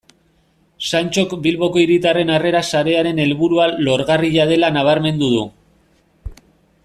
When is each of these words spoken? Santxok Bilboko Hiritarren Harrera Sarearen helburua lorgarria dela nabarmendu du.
Santxok 0.91 1.35
Bilboko 1.43 1.81
Hiritarren 1.83 2.31
Harrera 2.37 2.63
Sarearen 2.73 3.21
helburua 3.25 3.69
lorgarria 3.89 4.49
dela 4.53 4.75
nabarmendu 4.79 5.29
du. 5.35 5.45